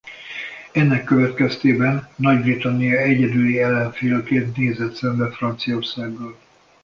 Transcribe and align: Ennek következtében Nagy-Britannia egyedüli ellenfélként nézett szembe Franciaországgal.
Ennek 0.71 1.03
következtében 1.03 2.07
Nagy-Britannia 2.15 2.97
egyedüli 2.97 3.59
ellenfélként 3.61 4.57
nézett 4.57 4.93
szembe 4.95 5.31
Franciaországgal. 5.31 6.37